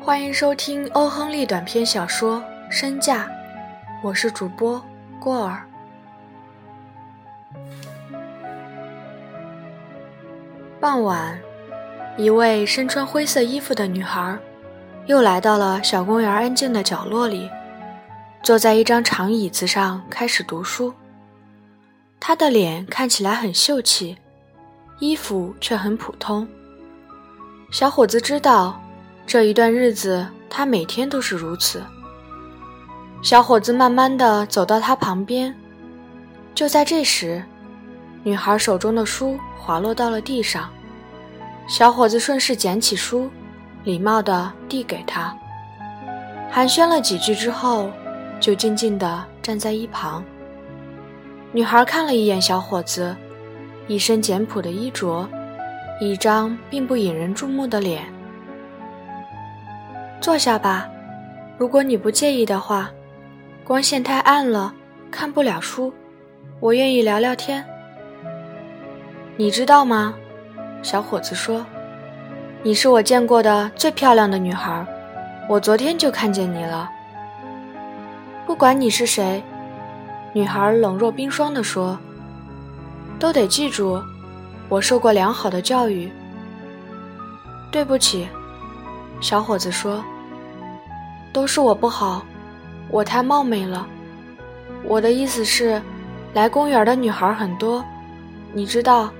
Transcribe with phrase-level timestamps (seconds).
[0.00, 2.38] 欢迎收听欧亨利短篇小说
[2.70, 3.24] 《身价》，
[4.02, 4.84] 我是主播
[5.20, 5.62] 郭儿。
[10.80, 11.38] 傍晚，
[12.16, 14.36] 一位身穿灰色衣服的女孩
[15.06, 17.48] 又来到了小公园安静的角落里，
[18.42, 20.92] 坐在一张长椅子上开始读书。
[22.24, 24.16] 她的脸看起来很秀气，
[25.00, 26.46] 衣服却很普通。
[27.72, 28.80] 小伙子知道。
[29.24, 31.82] 这一段日子，他每天都是如此。
[33.22, 35.54] 小伙子慢慢的走到他旁边，
[36.54, 37.42] 就在这时，
[38.24, 40.68] 女孩手中的书滑落到了地上。
[41.68, 43.30] 小伙子顺势捡起书，
[43.84, 45.34] 礼貌的递给她，
[46.50, 47.90] 寒暄了几句之后，
[48.40, 50.22] 就静静的站在一旁。
[51.54, 53.14] 女孩看了一眼小伙子，
[53.86, 55.28] 一身简朴的衣着，
[56.00, 58.04] 一张并不引人注目的脸。
[60.18, 60.88] 坐下吧，
[61.58, 62.90] 如果你不介意的话。
[63.64, 64.74] 光线太暗了，
[65.08, 65.92] 看不了书。
[66.58, 67.64] 我愿意聊聊天。
[69.36, 70.14] 你知道吗？
[70.82, 71.64] 小伙子说
[72.64, 74.84] ：“你是我见过的最漂亮的女孩。
[75.48, 76.90] 我昨天就看见你了。”
[78.44, 79.40] 不管你是谁，
[80.32, 81.98] 女孩冷若冰霜地说
[83.20, 84.02] ：“都得记住，
[84.68, 86.10] 我受过良好的教育。”
[87.70, 88.26] 对不起，
[89.20, 90.02] 小伙子说。
[91.32, 92.22] 都是我不好，
[92.90, 93.86] 我太冒昧了。
[94.84, 95.80] 我的意思是，
[96.34, 97.82] 来公园的女孩很多，
[98.52, 99.10] 你知道。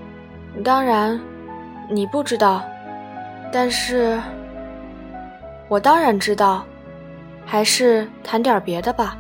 [0.63, 1.19] 当然，
[1.89, 2.63] 你不知道，
[3.51, 4.21] 但是，
[5.69, 6.65] 我当然知道。
[7.45, 9.17] 还是谈点别的吧，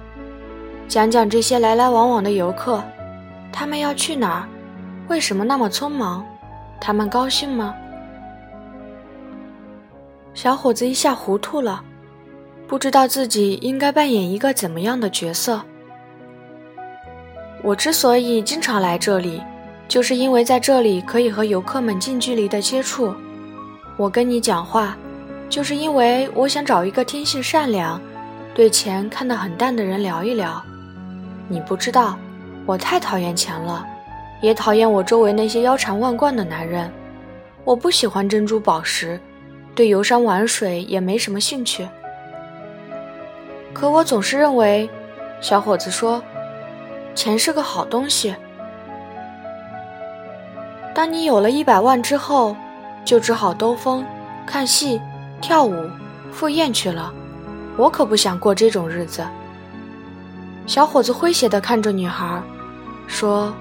[0.88, 2.82] 讲讲这些来来往往的游客，
[3.52, 4.48] 他们要去哪儿？
[5.08, 6.24] 为什么那么匆忙？
[6.80, 7.74] 他们高兴吗？
[10.34, 11.82] 小伙子一下糊涂了。
[12.66, 15.60] 不知道自己应该扮演一个怎么样的角色。
[17.62, 19.42] 我之所以经常来这里，
[19.86, 23.14] 就是因为在这里可以和游客们近距离的接触。
[23.98, 24.96] 我跟你讲话，
[25.50, 28.00] 就是因为我想找一个天性善良、
[28.54, 30.64] 对钱看得很淡的人聊一聊。
[31.48, 32.16] 你不知道，
[32.64, 33.86] 我太讨厌钱了，
[34.40, 36.90] 也讨厌我周围那些腰缠万贯的男人。
[37.64, 39.20] 我不喜欢珍珠宝石，
[39.74, 41.88] 对游山玩水也没什么兴趣。
[43.72, 44.88] 可我总是认为，
[45.40, 46.22] 小伙子说，
[47.14, 48.34] 钱是个好东西。
[50.94, 52.56] 当你有了一百万之后，
[53.04, 54.04] 就只好兜风、
[54.46, 55.00] 看戏、
[55.40, 55.88] 跳舞、
[56.30, 57.12] 赴宴去了。
[57.76, 59.24] 我可不想过这种日子。
[60.66, 62.40] 小伙子诙谐地看着女孩，
[63.06, 63.52] 说：“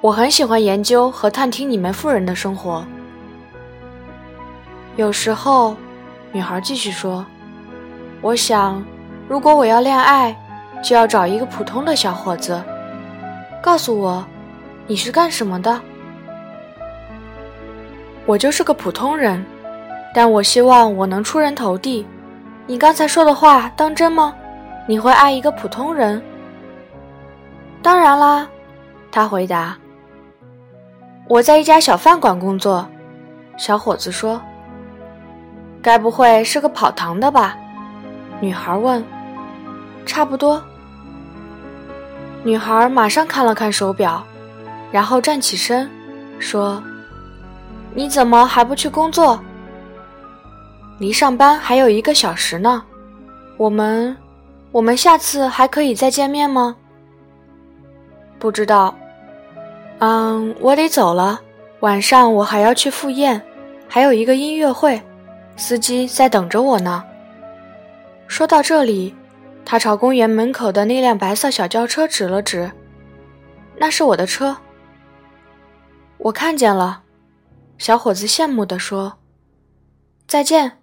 [0.00, 2.84] 我很喜欢研究和探听你们富人的生活。”
[4.96, 5.74] 有时候，
[6.32, 7.24] 女孩继续说。
[8.20, 8.82] 我想，
[9.28, 10.36] 如果我要恋爱，
[10.82, 12.62] 就要找一个普通的小伙子。
[13.62, 14.24] 告诉我，
[14.86, 15.80] 你是干什么的？
[18.26, 19.44] 我就是个普通人，
[20.14, 22.06] 但我希望我能出人头地。
[22.66, 24.34] 你刚才说的话当真吗？
[24.86, 26.22] 你会爱一个普通人？
[27.82, 28.46] 当然啦，
[29.10, 29.76] 他回答。
[31.26, 32.86] 我在一家小饭馆工作，
[33.56, 34.40] 小伙子说。
[35.80, 37.56] 该不会是个跑堂的吧？
[38.40, 39.04] 女孩问
[40.06, 40.62] ：“差不多。”
[42.42, 44.24] 女孩马上看了看手表，
[44.90, 45.90] 然后站起身，
[46.38, 46.82] 说
[47.94, 49.38] ：“你怎么还不去工作？
[50.98, 52.82] 离上班还有一个小时呢。
[53.58, 54.16] 我们，
[54.74, 56.76] 我们下次还可以再见面吗？”
[58.40, 58.92] 不知道。
[60.00, 61.40] 嗯，我得走了。
[61.78, 63.40] 晚上我还要去赴宴，
[63.88, 65.00] 还有一个音乐会，
[65.56, 67.04] 司机在等着我呢。
[68.26, 69.14] 说到这里，
[69.64, 72.72] 他朝公园门口的那辆白色小轿车指了指
[73.78, 74.56] ：“那是我的车。”
[76.18, 77.02] 我看见了，
[77.78, 79.18] 小伙子羡慕地说
[80.26, 80.80] ：“再见。”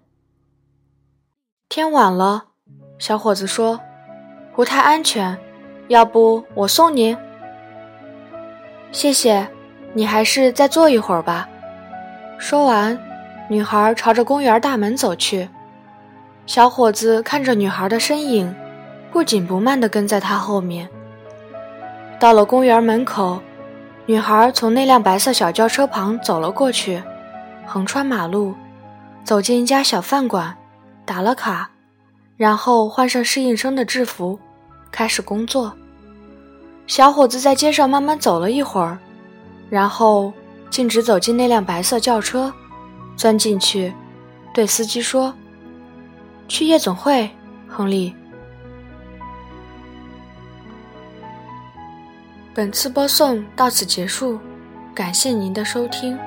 [1.68, 2.44] 天晚了，
[2.98, 3.80] 小伙子说
[4.54, 5.36] ：“不太安全，
[5.88, 7.16] 要不我送你？”
[8.92, 9.48] 谢谢，
[9.94, 11.48] 你还是再坐一会儿吧。
[12.38, 12.98] 说完，
[13.48, 15.48] 女孩朝着公园大门走去。
[16.44, 18.54] 小伙子看着女孩的身影，
[19.10, 20.88] 不紧不慢地跟在她后面。
[22.18, 23.40] 到了公园门口，
[24.06, 27.02] 女孩从那辆白色小轿车旁走了过去，
[27.64, 28.54] 横穿马路，
[29.24, 30.54] 走进一家小饭馆，
[31.04, 31.70] 打了卡，
[32.42, 34.36] 然后换上适应生的制服，
[34.90, 35.72] 开始工作。
[36.88, 38.98] 小伙子在街上慢慢走了一会儿，
[39.70, 40.32] 然后
[40.68, 42.52] 径直走进那辆白色轿车，
[43.16, 43.94] 钻进去，
[44.52, 45.32] 对司机说
[46.48, 47.30] ：“去夜总会，
[47.68, 48.12] 亨利。”
[52.52, 54.40] 本次播送到此结束，
[54.92, 56.18] 感谢您的收听。